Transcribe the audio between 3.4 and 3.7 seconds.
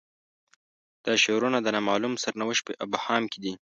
دي.